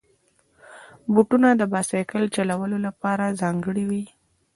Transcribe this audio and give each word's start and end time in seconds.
بوټونه 1.13 1.49
د 1.55 1.61
بایسکل 1.71 2.23
چلولو 2.35 2.77
لپاره 2.87 3.35
ځانګړي 3.41 3.83
وي. 3.89 4.03